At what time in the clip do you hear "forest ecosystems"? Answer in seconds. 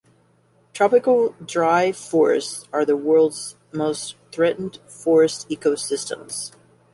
4.87-6.51